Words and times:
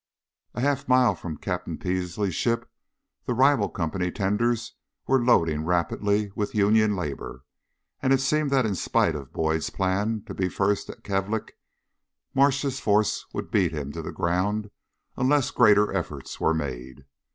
A 0.55 0.61
half 0.61 0.87
mile 0.87 1.13
from 1.13 1.37
Captain 1.37 1.77
Peasley's 1.77 2.33
ship, 2.33 2.67
the 3.25 3.35
rival 3.35 3.69
Company 3.69 4.09
tenders 4.09 4.73
were 5.05 5.23
loading 5.23 5.63
rapidly 5.63 6.31
with 6.35 6.55
union 6.55 6.95
labor, 6.95 7.43
and 8.01 8.11
it 8.11 8.19
seemed 8.19 8.49
that 8.49 8.65
in 8.65 8.73
spite 8.73 9.13
of 9.13 9.31
Boyd's 9.31 9.69
plan 9.69 10.23
to 10.25 10.33
be 10.33 10.49
first 10.49 10.89
at 10.89 11.03
Kalvik, 11.03 11.51
Marsh's 12.33 12.79
force 12.79 13.27
would 13.31 13.51
beat 13.51 13.73
him 13.73 13.91
to 13.91 14.01
the 14.01 14.11
ground 14.11 14.71
unless 15.17 15.51
greater 15.51 15.95
efforts 15.95 16.39
were 16.41 16.55
made. 16.55 17.05